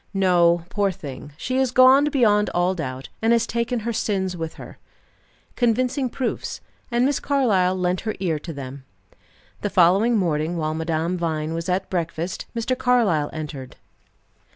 [0.15, 4.55] No, poor thing, she is gone beyond all doubt, and has taken her sins with
[4.55, 4.79] her."
[5.55, 8.83] Convincing proofs; and Miss Carlyle lent her ear to them.
[9.61, 12.75] The following morning while Madame Vine was at breakfast, Mr.
[12.75, 13.75] Carlyle entered.